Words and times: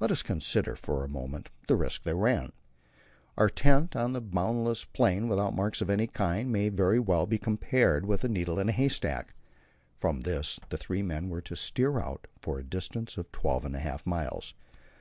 Let 0.00 0.10
us 0.10 0.22
consider 0.24 0.74
for 0.74 1.04
a 1.04 1.08
moment 1.08 1.48
the 1.68 1.76
risk 1.76 2.02
they 2.02 2.12
ran. 2.12 2.50
Our 3.36 3.48
tent 3.48 3.94
on 3.94 4.14
the 4.14 4.20
boundless 4.20 4.84
plain, 4.84 5.28
without 5.28 5.54
marks 5.54 5.80
of 5.80 5.88
any 5.88 6.08
kind, 6.08 6.50
may 6.50 6.70
very 6.70 6.98
well 6.98 7.24
be 7.24 7.38
compared 7.38 8.04
with 8.04 8.24
a 8.24 8.28
needle 8.28 8.58
in 8.58 8.68
a 8.68 8.72
haystack. 8.72 9.32
From 9.96 10.22
this 10.22 10.58
the 10.70 10.76
three 10.76 11.02
men 11.02 11.28
were 11.28 11.42
to 11.42 11.54
steer 11.54 12.00
out 12.00 12.26
for 12.42 12.58
a 12.58 12.64
distance 12.64 13.16
of 13.16 13.30
twelve 13.30 13.64
and 13.64 13.76
a 13.76 13.78
half 13.78 14.04
miles. 14.04 14.54